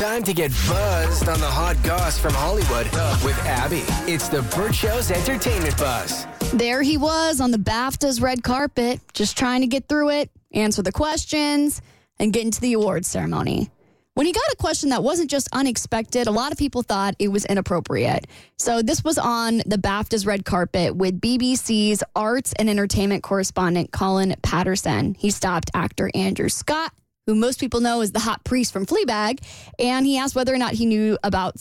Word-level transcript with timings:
Time 0.00 0.22
to 0.22 0.32
get 0.32 0.50
buzzed 0.66 1.28
on 1.28 1.38
the 1.40 1.46
hot 1.46 1.76
goss 1.82 2.18
from 2.18 2.32
Hollywood 2.32 2.86
with 3.22 3.38
Abby. 3.44 3.82
It's 4.10 4.28
the 4.28 4.42
Burt 4.56 4.74
Show's 4.74 5.10
entertainment 5.10 5.76
buzz. 5.76 6.26
There 6.54 6.82
he 6.82 6.96
was 6.96 7.40
on 7.40 7.50
the 7.50 7.58
BAFTA's 7.58 8.20
red 8.20 8.42
carpet, 8.42 9.00
just 9.12 9.36
trying 9.36 9.60
to 9.60 9.66
get 9.66 9.88
through 9.88 10.08
it, 10.10 10.30
answer 10.52 10.82
the 10.82 10.90
questions, 10.90 11.82
and 12.18 12.32
get 12.32 12.44
into 12.44 12.60
the 12.60 12.72
awards 12.72 13.08
ceremony. 13.08 13.70
When 14.14 14.26
he 14.26 14.32
got 14.32 14.52
a 14.52 14.56
question 14.56 14.88
that 14.88 15.02
wasn't 15.02 15.30
just 15.30 15.48
unexpected, 15.52 16.26
a 16.26 16.32
lot 16.32 16.50
of 16.50 16.58
people 16.58 16.82
thought 16.82 17.14
it 17.18 17.28
was 17.28 17.44
inappropriate. 17.44 18.26
So, 18.58 18.82
this 18.82 19.04
was 19.04 19.18
on 19.18 19.58
the 19.58 19.78
BAFTA's 19.78 20.26
red 20.26 20.44
carpet 20.44 20.96
with 20.96 21.20
BBC's 21.20 22.02
arts 22.16 22.52
and 22.54 22.68
entertainment 22.68 23.22
correspondent 23.22 23.92
Colin 23.92 24.34
Paterson. 24.42 25.14
He 25.14 25.30
stopped 25.30 25.70
actor 25.74 26.10
Andrew 26.14 26.48
Scott 26.48 26.92
who 27.30 27.36
most 27.36 27.60
people 27.60 27.80
know 27.80 28.00
as 28.00 28.10
the 28.10 28.18
hot 28.18 28.42
priest 28.42 28.72
from 28.72 28.84
Fleabag, 28.84 29.38
and 29.78 30.04
he 30.04 30.18
asked 30.18 30.34
whether 30.34 30.52
or 30.52 30.58
not 30.58 30.72
he 30.72 30.84
knew 30.84 31.16
about. 31.22 31.54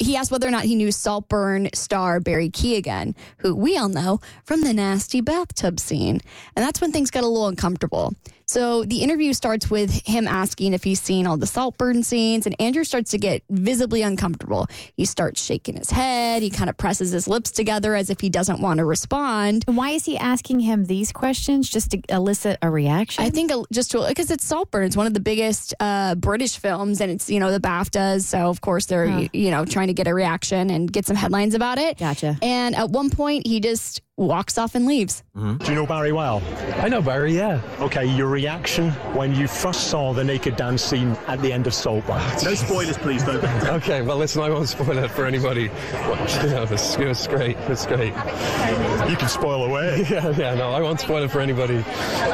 He 0.00 0.14
asked 0.14 0.30
whether 0.30 0.46
or 0.46 0.50
not 0.50 0.64
he 0.64 0.74
knew 0.74 0.92
Saltburn 0.92 1.70
star 1.72 2.20
Barry 2.20 2.50
Keoghan, 2.50 3.14
who 3.38 3.54
we 3.54 3.78
all 3.78 3.88
know 3.88 4.20
from 4.44 4.60
the 4.60 4.74
nasty 4.74 5.22
bathtub 5.22 5.80
scene, 5.80 6.20
and 6.54 6.64
that's 6.64 6.82
when 6.82 6.92
things 6.92 7.10
got 7.10 7.24
a 7.24 7.28
little 7.28 7.48
uncomfortable. 7.48 8.14
So 8.48 8.84
the 8.84 8.98
interview 8.98 9.32
starts 9.32 9.68
with 9.70 10.06
him 10.06 10.28
asking 10.28 10.72
if 10.72 10.84
he's 10.84 11.00
seen 11.00 11.26
all 11.26 11.36
the 11.36 11.48
Saltburn 11.48 12.04
scenes, 12.04 12.46
and 12.46 12.54
Andrew 12.60 12.84
starts 12.84 13.10
to 13.10 13.18
get 13.18 13.42
visibly 13.50 14.02
uncomfortable. 14.02 14.68
He 14.96 15.04
starts 15.04 15.42
shaking 15.42 15.76
his 15.76 15.90
head. 15.90 16.42
He 16.42 16.50
kind 16.50 16.70
of 16.70 16.76
presses 16.76 17.10
his 17.10 17.26
lips 17.26 17.50
together 17.50 17.96
as 17.96 18.08
if 18.08 18.20
he 18.20 18.28
doesn't 18.28 18.60
want 18.60 18.78
to 18.78 18.84
respond. 18.84 19.64
Why 19.66 19.90
is 19.90 20.04
he 20.04 20.16
asking 20.16 20.60
him 20.60 20.84
these 20.84 21.10
questions 21.10 21.68
just 21.68 21.90
to 21.90 22.00
elicit 22.08 22.58
a 22.62 22.70
reaction? 22.70 23.24
I 23.24 23.30
think 23.30 23.50
uh, 23.50 23.64
just 23.72 23.92
because 23.92 24.30
it's 24.30 24.44
Saltburn, 24.44 24.84
it's 24.84 24.96
one 24.96 25.05
of 25.06 25.14
the 25.14 25.20
biggest 25.20 25.74
uh, 25.80 26.14
British 26.14 26.58
films, 26.58 27.00
and 27.00 27.10
it's 27.10 27.30
you 27.30 27.40
know 27.40 27.50
the 27.50 27.60
BAFTAs, 27.60 28.24
so 28.24 28.48
of 28.48 28.60
course 28.60 28.86
they're 28.86 29.08
huh. 29.08 29.28
you 29.32 29.50
know 29.50 29.64
trying 29.64 29.88
to 29.88 29.94
get 29.94 30.06
a 30.06 30.14
reaction 30.14 30.70
and 30.70 30.92
get 30.92 31.06
some 31.06 31.16
headlines 31.16 31.54
about 31.54 31.78
it. 31.78 31.98
Gotcha. 31.98 32.38
And 32.42 32.74
at 32.74 32.90
one 32.90 33.10
point, 33.10 33.46
he 33.46 33.60
just 33.60 34.02
walks 34.16 34.56
off 34.56 34.74
and 34.74 34.86
leaves. 34.86 35.22
Mm-hmm. 35.36 35.58
Do 35.58 35.70
you 35.70 35.74
know 35.74 35.86
Barry 35.86 36.12
well? 36.12 36.42
I 36.76 36.88
know 36.88 37.02
Barry, 37.02 37.36
yeah. 37.36 37.60
Okay, 37.80 38.06
your 38.06 38.28
reaction 38.28 38.90
when 39.14 39.34
you 39.34 39.46
first 39.46 39.88
saw 39.88 40.12
the 40.12 40.24
naked 40.24 40.56
dance 40.56 40.82
scene 40.82 41.10
at 41.26 41.40
the 41.42 41.52
end 41.52 41.66
of 41.66 41.74
Saltburn. 41.74 42.16
no 42.44 42.54
spoilers, 42.54 42.96
please, 42.98 43.24
though. 43.24 43.40
okay, 43.76 44.00
well, 44.02 44.16
listen, 44.16 44.42
I 44.42 44.50
won't 44.50 44.68
spoil 44.68 44.96
it 44.98 45.10
for 45.10 45.26
anybody. 45.26 45.62
You 45.62 46.50
know, 46.50 46.66
it's, 46.70 46.96
it's 46.96 47.26
great. 47.26 47.56
It's 47.68 47.86
great. 47.86 48.14
You 49.10 49.16
can 49.16 49.28
spoil 49.28 49.64
away. 49.64 50.06
yeah, 50.10 50.30
yeah, 50.30 50.54
no, 50.54 50.70
I 50.70 50.80
won't 50.80 51.00
spoil 51.00 51.22
it 51.24 51.30
for 51.30 51.40
anybody. 51.40 51.84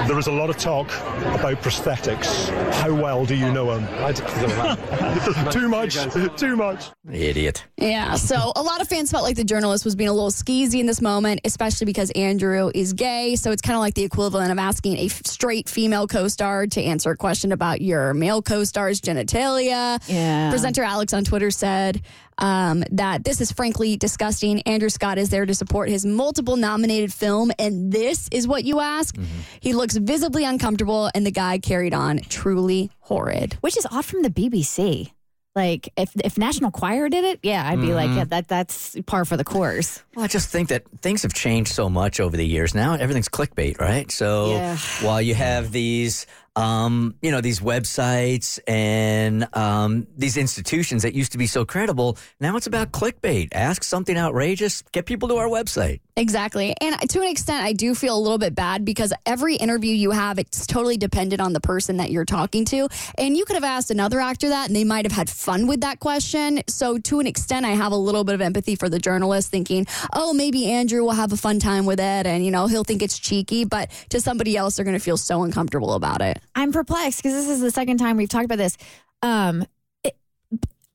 There 0.06 0.16
was 0.16 0.28
a 0.28 0.32
lot 0.32 0.50
of 0.50 0.56
talk 0.58 0.86
about 1.34 1.60
prosthetics. 1.62 2.48
How 2.74 2.94
well 2.94 3.26
do 3.26 3.34
you 3.34 3.52
know 3.52 3.74
them? 3.74 3.88
I 4.04 4.12
don't 4.12 5.52
too 5.52 5.68
much. 5.68 5.96
Too 6.36 6.56
much. 6.56 6.90
Idiot. 7.10 7.64
Yeah, 7.76 8.14
so 8.14 8.52
a 8.54 8.62
lot 8.62 8.80
of 8.80 8.88
fans 8.88 9.10
felt 9.10 9.24
like 9.24 9.36
the 9.36 9.44
journalist 9.44 9.84
was 9.84 9.96
being 9.96 10.08
a 10.08 10.12
little 10.12 10.30
skeezy 10.30 10.78
in 10.78 10.86
this 10.86 11.00
moment, 11.00 11.40
especially 11.44 11.71
especially 11.72 11.86
because 11.86 12.10
Andrew 12.10 12.70
is 12.74 12.92
gay. 12.92 13.34
So 13.36 13.50
it's 13.50 13.62
kind 13.62 13.76
of 13.76 13.80
like 13.80 13.94
the 13.94 14.04
equivalent 14.04 14.52
of 14.52 14.58
asking 14.58 14.98
a 14.98 15.08
straight 15.08 15.68
female 15.68 16.06
co 16.06 16.28
star 16.28 16.66
to 16.66 16.82
answer 16.82 17.10
a 17.10 17.16
question 17.16 17.50
about 17.50 17.80
your 17.80 18.12
male 18.14 18.42
co 18.42 18.64
star's 18.64 19.00
genitalia. 19.00 20.00
Yeah. 20.06 20.50
Presenter 20.50 20.82
Alex 20.82 21.14
on 21.14 21.24
Twitter 21.24 21.50
said 21.50 22.02
um, 22.38 22.84
that 22.92 23.24
this 23.24 23.40
is 23.40 23.50
frankly 23.52 23.96
disgusting. 23.96 24.60
Andrew 24.62 24.90
Scott 24.90 25.16
is 25.16 25.30
there 25.30 25.46
to 25.46 25.54
support 25.54 25.88
his 25.88 26.04
multiple 26.04 26.56
nominated 26.56 27.12
film, 27.12 27.50
and 27.58 27.90
this 27.90 28.28
is 28.30 28.46
what 28.46 28.64
you 28.64 28.80
ask. 28.80 29.14
Mm-hmm. 29.16 29.40
He 29.60 29.72
looks 29.72 29.96
visibly 29.96 30.44
uncomfortable, 30.44 31.10
and 31.14 31.24
the 31.24 31.30
guy 31.30 31.58
carried 31.58 31.94
on 31.94 32.18
truly 32.18 32.90
horrid. 33.00 33.54
Which 33.60 33.76
is 33.76 33.86
odd 33.90 34.04
from 34.04 34.22
the 34.22 34.30
BBC. 34.30 35.12
Like 35.54 35.92
if 35.98 36.10
if 36.24 36.38
National 36.38 36.68
Enquirer 36.68 37.10
did 37.10 37.24
it, 37.24 37.40
yeah, 37.42 37.68
I'd 37.68 37.78
be 37.78 37.88
mm-hmm. 37.88 37.94
like, 37.94 38.10
yeah, 38.10 38.24
that 38.24 38.48
that's 38.48 38.96
par 39.06 39.26
for 39.26 39.36
the 39.36 39.44
course. 39.44 40.02
Well, 40.14 40.24
I 40.24 40.28
just 40.28 40.48
think 40.48 40.70
that 40.70 40.84
things 41.02 41.22
have 41.22 41.34
changed 41.34 41.72
so 41.72 41.90
much 41.90 42.20
over 42.20 42.36
the 42.36 42.46
years. 42.46 42.74
Now 42.74 42.94
everything's 42.94 43.28
clickbait, 43.28 43.78
right? 43.78 44.10
So 44.10 44.52
yeah. 44.52 44.76
while 45.02 45.20
you 45.20 45.34
have 45.34 45.70
these 45.70 46.26
um, 46.56 47.14
you 47.22 47.30
know, 47.30 47.40
these 47.40 47.60
websites 47.60 48.58
and 48.66 49.48
um, 49.56 50.06
these 50.16 50.36
institutions 50.36 51.02
that 51.02 51.14
used 51.14 51.32
to 51.32 51.38
be 51.38 51.46
so 51.46 51.64
credible. 51.64 52.18
Now 52.40 52.56
it's 52.56 52.66
about 52.66 52.92
clickbait. 52.92 53.48
Ask 53.52 53.84
something 53.84 54.16
outrageous, 54.16 54.82
get 54.92 55.06
people 55.06 55.28
to 55.28 55.36
our 55.36 55.48
website. 55.48 56.00
Exactly. 56.14 56.74
And 56.80 57.08
to 57.08 57.20
an 57.22 57.28
extent, 57.28 57.64
I 57.64 57.72
do 57.72 57.94
feel 57.94 58.16
a 58.16 58.20
little 58.20 58.36
bit 58.36 58.54
bad 58.54 58.84
because 58.84 59.14
every 59.24 59.56
interview 59.56 59.94
you 59.94 60.10
have, 60.10 60.38
it's 60.38 60.66
totally 60.66 60.98
dependent 60.98 61.40
on 61.40 61.54
the 61.54 61.60
person 61.60 61.96
that 61.96 62.10
you're 62.10 62.26
talking 62.26 62.66
to. 62.66 62.88
And 63.16 63.34
you 63.34 63.46
could 63.46 63.54
have 63.54 63.64
asked 63.64 63.90
another 63.90 64.20
actor 64.20 64.50
that 64.50 64.66
and 64.66 64.76
they 64.76 64.84
might 64.84 65.06
have 65.06 65.12
had 65.12 65.30
fun 65.30 65.66
with 65.66 65.80
that 65.80 66.00
question. 66.00 66.62
So 66.68 66.98
to 66.98 67.20
an 67.20 67.26
extent, 67.26 67.64
I 67.64 67.70
have 67.70 67.92
a 67.92 67.96
little 67.96 68.24
bit 68.24 68.34
of 68.34 68.42
empathy 68.42 68.76
for 68.76 68.90
the 68.90 68.98
journalist 68.98 69.50
thinking, 69.50 69.86
oh, 70.12 70.34
maybe 70.34 70.66
Andrew 70.66 71.02
will 71.02 71.12
have 71.12 71.32
a 71.32 71.36
fun 71.38 71.58
time 71.58 71.86
with 71.86 71.98
it 71.98 72.26
and, 72.26 72.44
you 72.44 72.50
know, 72.50 72.66
he'll 72.66 72.84
think 72.84 73.00
it's 73.00 73.18
cheeky. 73.18 73.64
But 73.64 73.90
to 74.10 74.20
somebody 74.20 74.54
else, 74.54 74.76
they're 74.76 74.84
going 74.84 74.98
to 74.98 75.02
feel 75.02 75.16
so 75.16 75.44
uncomfortable 75.44 75.94
about 75.94 76.20
it. 76.20 76.42
I'm 76.54 76.72
perplexed 76.72 77.22
because 77.22 77.34
this 77.34 77.48
is 77.48 77.60
the 77.60 77.70
second 77.70 77.98
time 77.98 78.16
we've 78.16 78.28
talked 78.28 78.44
about 78.44 78.58
this. 78.58 78.76
Um, 79.22 79.64
it, 80.04 80.16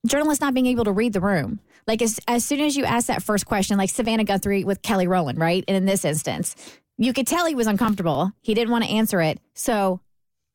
journalists 0.05 0.41
not 0.41 0.53
being 0.53 0.67
able 0.67 0.85
to 0.85 0.91
read 0.91 1.13
the 1.13 1.21
room. 1.21 1.59
Like 1.87 2.01
as 2.01 2.19
as 2.27 2.43
soon 2.43 2.59
as 2.59 2.75
you 2.75 2.83
ask 2.83 3.07
that 3.07 3.23
first 3.23 3.45
question, 3.45 3.77
like 3.77 3.89
Savannah 3.89 4.25
Guthrie 4.25 4.63
with 4.63 4.81
Kelly 4.81 5.07
Rowland, 5.07 5.39
right? 5.39 5.63
And 5.67 5.77
in 5.77 5.85
this 5.85 6.03
instance, 6.03 6.55
you 6.97 7.13
could 7.13 7.27
tell 7.27 7.45
he 7.45 7.55
was 7.55 7.67
uncomfortable. 7.67 8.31
He 8.41 8.53
didn't 8.53 8.71
want 8.71 8.83
to 8.83 8.89
answer 8.89 9.21
it. 9.21 9.39
So 9.53 10.01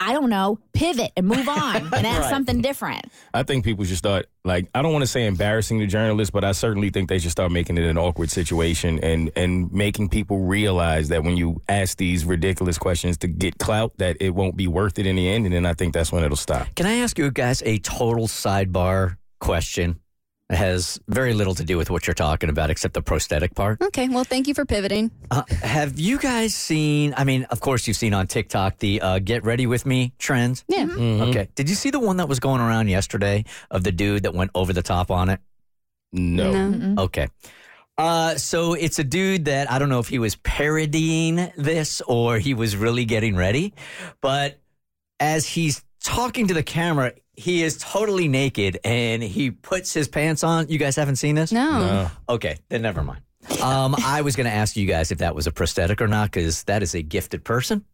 I 0.03 0.13
don't 0.13 0.31
know, 0.31 0.59
pivot 0.73 1.13
and 1.17 1.27
move 1.27 1.49
on 1.49 1.77
and 1.95 2.07
ask 2.07 2.23
right. 2.23 2.31
something 2.31 2.61
different. 2.61 3.07
I 3.33 3.45
think 3.45 3.65
people 3.65 3.85
should 3.85 3.97
start 3.97 4.27
like 4.45 4.69
I 4.75 4.83
don't 4.83 4.93
want 4.93 5.05
to 5.05 5.07
say 5.07 5.27
embarrassing 5.27 5.79
the 5.79 5.87
journalists, 5.87 6.33
but 6.33 6.43
I 6.43 6.53
certainly 6.53 6.91
think 6.91 7.09
they 7.09 7.21
should 7.21 7.31
start 7.31 7.53
making 7.53 7.79
it 7.79 7.85
an 7.85 7.97
awkward 7.97 8.31
situation 8.31 8.99
and 9.01 9.31
and 9.37 9.73
making 9.73 10.09
people 10.09 10.41
realize 10.41 11.09
that 11.09 11.23
when 11.23 11.37
you 11.37 11.63
ask 11.69 11.99
these 11.99 12.25
ridiculous 12.25 12.79
questions 12.79 13.17
to 13.19 13.29
get 13.29 13.59
clout, 13.59 13.93
that 13.99 14.17
it 14.21 14.31
won't 14.31 14.57
be 14.57 14.67
worth 14.67 14.99
it 14.99 15.07
in 15.07 15.17
the 15.17 15.29
end, 15.29 15.47
and 15.47 15.55
then 15.55 15.67
I 15.67 15.75
think 15.75 15.95
that's 15.95 16.11
when 16.11 16.25
it'll 16.25 16.37
stop. 16.37 16.75
Can 16.75 16.87
I 16.87 16.95
ask 16.95 17.17
you 17.17 17.31
guys 17.31 17.63
a 17.65 17.79
total 17.79 18.27
sidebar 18.27 19.19
question? 19.41 20.01
It 20.53 20.57
has 20.57 21.01
very 21.09 21.33
little 21.33 21.55
to 21.55 21.65
do 21.65 21.79
with 21.79 21.89
what 21.89 22.07
you're 22.07 22.13
talking 22.13 22.51
about 22.51 22.69
except 22.69 22.93
the 22.93 23.01
prosthetic 23.01 23.55
part. 23.55 23.81
Okay, 23.81 24.11
well, 24.11 24.25
thank 24.25 24.47
you 24.47 24.53
for 24.53 24.67
pivoting. 24.67 25.11
Uh, 25.31 25.45
have 25.63 25.99
you 25.99 26.19
guys 26.19 26.55
seen? 26.55 27.15
I 27.17 27.25
mean, 27.25 27.45
of 27.45 27.61
course, 27.61 27.89
you've 27.89 27.97
seen 27.97 28.13
on 28.13 28.27
TikTok 28.27 28.77
the 28.79 29.01
uh, 29.01 29.19
"Get 29.19 29.45
Ready 29.45 29.67
with 29.67 29.87
Me" 29.87 30.13
trends. 30.19 30.63
Yeah. 30.69 30.85
Mm-hmm. 30.85 31.01
mm-hmm. 31.01 31.23
Okay. 31.31 31.49
Did 31.55 31.71
you 31.71 31.75
see 31.75 31.89
the 31.89 32.01
one 32.01 32.19
that 32.19 32.29
was 32.29 32.39
going 32.39 32.61
around 32.61 32.89
yesterday 32.89 33.47
of 33.71 33.83
the 33.83 33.93
dude 33.93 34.25
that 34.25 34.35
went 34.35 34.51
over 34.55 34.75
the 34.75 34.83
top 34.83 35.11
on 35.11 35.31
it? 35.31 35.41
No. 36.13 36.69
no. 36.69 37.03
Okay. 37.05 37.29
Uh, 37.97 38.37
so 38.37 38.75
it's 38.75 38.99
a 38.99 39.05
dude 39.05 39.47
that 39.47 39.71
I 39.71 39.79
don't 39.79 39.89
know 39.89 40.01
if 40.01 40.09
he 40.09 40.19
was 40.19 40.37
parodying 40.37 41.51
this 41.57 42.03
or 42.03 42.39
he 42.39 42.53
was 42.53 42.77
really 42.77 43.07
getting 43.07 43.37
ready, 43.37 43.73
but 44.21 44.59
as 45.19 45.47
he's 45.47 45.83
talking 46.03 46.49
to 46.49 46.55
the 46.55 46.63
camera, 46.63 47.13
he 47.35 47.63
is 47.63 47.79
totally 47.79 48.29
naked 48.29 48.79
and 48.85 49.23
he 49.23 49.51
puts 49.51 49.93
his 49.95 50.09
pants 50.09 50.45
on. 50.45 50.69
You 50.69 50.79
guys 50.79 50.97
haven't 50.97 51.17
seen 51.17 51.35
this? 51.35 51.53
No. 51.53 51.79
no. 51.81 52.11
Okay, 52.29 52.59
then 52.69 52.83
never 52.83 53.03
mind. 53.03 53.23
Um, 53.61 53.97
I 54.05 54.23
was 54.23 54.37
going 54.37 54.47
to 54.47 54.53
ask 54.53 54.77
you 54.77 54.87
guys 54.87 55.11
if 55.11 55.19
that 55.19 55.35
was 55.35 55.49
a 55.49 55.51
prosthetic 55.53 56.01
or 56.01 56.07
not 56.07 56.31
because 56.31 56.63
that 56.65 56.81
is 56.81 56.95
a 56.95 57.03
gifted 57.03 57.43
person, 57.43 57.85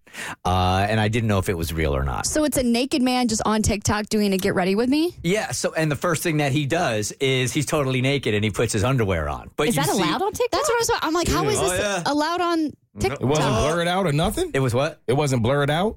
uh, 0.45 0.87
and 0.89 1.01
I 1.01 1.09
didn't 1.09 1.27
know 1.29 1.39
if 1.39 1.49
it 1.49 1.55
was 1.57 1.73
real 1.73 1.97
or 1.97 2.03
not. 2.05 2.27
So 2.27 2.45
it's 2.45 2.59
a 2.59 2.63
naked 2.63 3.01
man 3.01 3.29
just 3.29 3.41
on 3.47 3.63
TikTok 3.63 4.09
doing 4.11 4.35
a 4.35 4.37
get 4.37 4.55
ready 4.55 4.75
with 4.75 4.91
me. 4.91 5.17
Yeah. 5.23 5.51
So, 5.53 5.73
and 5.73 5.91
the 5.91 5.97
first 5.97 6.23
thing 6.23 6.37
that 6.37 6.53
he 6.53 6.67
does 6.67 7.13
is 7.13 7.55
he's 7.55 7.65
totally 7.65 8.03
naked 8.03 8.35
and 8.35 8.45
he 8.45 8.51
puts 8.51 8.75
his 8.75 8.85
underwear 8.85 9.27
on. 9.27 9.51
But 9.57 9.69
Is 9.69 9.77
you 9.77 9.83
that 9.85 9.91
see- 9.91 10.03
allowed 10.03 10.21
on 10.21 10.33
TikTok? 10.33 10.51
That's 10.51 10.69
what 10.69 10.75
I 10.75 10.79
was. 10.81 10.91
I'm 11.03 11.15
like, 11.15 11.29
how 11.29 11.49
is 11.49 11.59
Oh, 11.59 11.69
this 11.71 11.81
yeah. 11.81 12.03
allowed 12.05 12.41
on 12.43 12.73
TikTok? 12.99 13.21
It 13.23 13.25
wasn't 13.27 13.49
blurred 13.49 13.89
out 13.89 14.07
or 14.07 14.13
nothing. 14.13 14.51
It 14.53 14.61
was 14.61 14.75
what? 14.75 15.01
It 15.07 15.15
wasn't 15.15 15.43
blurred 15.43 15.71
out. 15.71 15.97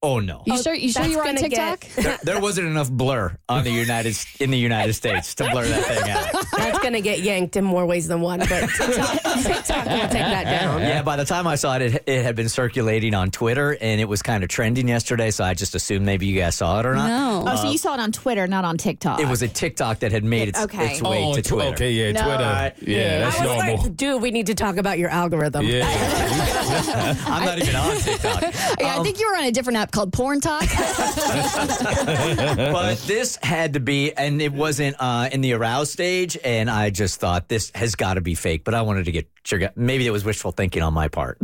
Oh 0.00 0.20
no. 0.20 0.44
You 0.46 0.62
sure? 0.62 0.74
You 0.74 0.92
sure 0.92 1.04
you 1.06 1.18
were 1.18 1.26
on 1.26 1.34
TikTok? 1.34 1.80
get- 1.80 1.96
There, 1.96 2.18
there 2.22 2.40
wasn't 2.40 2.68
enough 2.68 2.88
blur 2.88 3.36
on 3.48 3.64
the 3.64 3.72
United 3.72 4.16
in 4.38 4.52
the 4.52 4.58
United 4.58 4.92
States 4.92 5.34
to 5.36 5.50
blur 5.50 5.66
that 5.66 5.84
thing 5.86 6.10
out. 6.10 6.46
That's 6.56 6.78
going 6.78 6.92
to 6.92 7.00
get 7.00 7.18
yanked 7.18 7.56
in 7.56 7.64
more 7.64 7.84
ways 7.84 8.06
than 8.06 8.20
one, 8.20 8.38
but 8.38 8.48
TikTok, 8.48 9.22
TikTok 9.42 9.86
will 9.86 10.00
take 10.02 10.12
that 10.12 10.44
down. 10.44 10.82
Yeah, 10.82 11.02
by 11.02 11.16
the 11.16 11.24
time 11.24 11.48
I 11.48 11.56
saw 11.56 11.74
it, 11.76 11.82
it, 11.82 12.04
it 12.06 12.22
had 12.22 12.36
been 12.36 12.48
circulating 12.48 13.12
on 13.12 13.32
Twitter 13.32 13.76
and 13.80 14.00
it 14.00 14.04
was 14.04 14.22
kind 14.22 14.44
of 14.44 14.50
trending 14.50 14.86
yesterday. 14.86 15.32
So 15.32 15.42
I 15.42 15.54
just 15.54 15.74
assumed 15.74 16.06
maybe 16.06 16.26
you 16.26 16.38
guys 16.38 16.54
saw 16.54 16.78
it 16.78 16.86
or 16.86 16.94
not. 16.94 17.08
No. 17.08 17.44
Oh, 17.50 17.56
so 17.56 17.64
you 17.64 17.74
uh, 17.74 17.78
saw 17.78 17.94
it 17.94 18.00
on 18.00 18.12
Twitter, 18.12 18.46
not 18.46 18.64
on 18.64 18.76
TikTok. 18.78 19.18
It 19.18 19.26
was 19.26 19.42
a 19.42 19.48
TikTok 19.48 19.98
that 20.00 20.12
had 20.12 20.22
made 20.22 20.48
its, 20.50 20.60
Okay. 20.60 20.92
its 20.92 21.02
way 21.02 21.24
oh, 21.24 21.34
to 21.34 21.42
Twitter. 21.42 21.70
Okay, 21.70 21.90
yeah, 21.90 22.12
No. 22.12 22.22
Twitter. 22.22 22.72
Yeah, 22.88 23.18
that's 23.18 23.40
I 23.40 23.46
was 23.46 23.56
normal. 23.56 23.82
like, 23.82 23.96
dude, 23.96 24.22
we 24.22 24.30
need 24.30 24.46
to 24.46 24.54
talk 24.54 24.76
about 24.76 25.00
your 25.00 25.08
algorithm. 25.08 25.66
yeah. 25.66 25.88
I'm 27.26 27.44
not 27.44 27.58
even 27.58 27.74
on 27.74 27.96
TikTok. 27.96 28.42
Yeah, 28.42 28.94
I 28.94 28.96
um, 28.98 29.02
think 29.04 29.18
you 29.18 29.28
were 29.28 29.36
on 29.36 29.44
a 29.44 29.50
different 29.50 29.76
app 29.76 29.87
called 29.90 30.12
Porn 30.12 30.40
Talk. 30.40 30.60
but 32.04 32.98
this 33.06 33.38
had 33.42 33.74
to 33.74 33.80
be, 33.80 34.12
and 34.12 34.40
it 34.40 34.52
wasn't 34.52 34.96
uh, 34.98 35.28
in 35.32 35.40
the 35.40 35.52
aroused 35.52 35.92
stage. 35.92 36.38
And 36.44 36.70
I 36.70 36.90
just 36.90 37.20
thought 37.20 37.48
this 37.48 37.70
has 37.74 37.94
got 37.94 38.14
to 38.14 38.20
be 38.20 38.34
fake. 38.34 38.64
But 38.64 38.74
I 38.74 38.82
wanted 38.82 39.06
to 39.06 39.12
get 39.12 39.28
sure. 39.44 39.70
Maybe 39.76 40.06
it 40.06 40.10
was 40.10 40.24
wishful 40.24 40.52
thinking 40.52 40.82
on 40.82 40.94
my 40.94 41.08
part. 41.08 41.38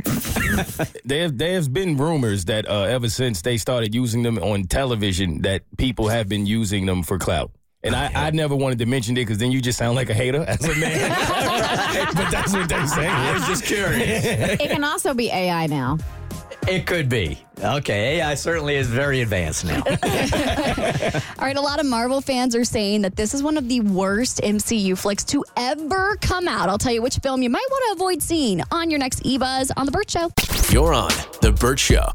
there, 1.04 1.30
there's 1.30 1.68
been 1.68 1.96
rumors 1.96 2.46
that 2.46 2.68
uh, 2.68 2.82
ever 2.82 3.08
since 3.08 3.42
they 3.42 3.56
started 3.56 3.94
using 3.94 4.22
them 4.22 4.38
on 4.38 4.64
television, 4.64 5.42
that 5.42 5.62
people 5.76 6.08
have 6.08 6.28
been 6.28 6.46
using 6.46 6.86
them 6.86 7.02
for 7.02 7.18
clout. 7.18 7.50
And 7.84 7.94
I, 7.94 8.10
I 8.14 8.30
never 8.30 8.56
wanted 8.56 8.78
to 8.78 8.86
mention 8.86 9.14
it 9.18 9.20
because 9.20 9.36
then 9.36 9.52
you 9.52 9.60
just 9.60 9.76
sound 9.76 9.94
like 9.94 10.08
a 10.08 10.14
hater 10.14 10.42
as 10.42 10.64
a 10.64 10.74
man. 10.74 11.10
but 12.14 12.30
that's 12.30 12.52
what 12.54 12.66
they 12.66 12.86
say. 12.86 13.06
I 13.06 13.34
was 13.34 13.46
just 13.46 13.64
curious. 13.64 14.24
it 14.24 14.70
can 14.70 14.82
also 14.84 15.12
be 15.12 15.30
AI 15.30 15.66
now. 15.66 15.98
It 16.66 16.86
could 16.86 17.08
be. 17.08 17.38
Okay, 17.60 18.18
AI 18.20 18.34
certainly 18.34 18.76
is 18.76 18.88
very 18.88 19.20
advanced 19.20 19.64
now. 19.64 19.82
All 19.86 21.44
right, 21.44 21.56
a 21.56 21.60
lot 21.60 21.78
of 21.78 21.86
Marvel 21.86 22.20
fans 22.20 22.56
are 22.56 22.64
saying 22.64 23.02
that 23.02 23.16
this 23.16 23.34
is 23.34 23.42
one 23.42 23.56
of 23.56 23.68
the 23.68 23.80
worst 23.80 24.40
MCU 24.40 24.96
flicks 24.98 25.24
to 25.24 25.44
ever 25.56 26.16
come 26.20 26.48
out. 26.48 26.68
I'll 26.68 26.78
tell 26.78 26.92
you 26.92 27.02
which 27.02 27.18
film 27.18 27.42
you 27.42 27.50
might 27.50 27.66
want 27.70 27.84
to 27.88 27.92
avoid 28.02 28.22
seeing 28.22 28.62
on 28.70 28.90
your 28.90 28.98
next 28.98 29.22
eBuzz 29.24 29.70
on 29.76 29.86
The 29.86 29.92
Burt 29.92 30.10
Show. 30.10 30.30
You're 30.70 30.94
on 30.94 31.12
The 31.42 31.52
Burt 31.52 31.78
Show. 31.78 32.14